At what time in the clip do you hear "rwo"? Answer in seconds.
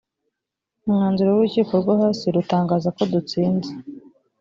1.81-1.93